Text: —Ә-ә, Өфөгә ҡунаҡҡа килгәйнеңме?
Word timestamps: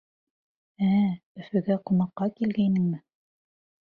—Ә-ә, 0.85 1.03
Өфөгә 1.41 1.77
ҡунаҡҡа 1.89 2.29
килгәйнеңме? 2.39 3.03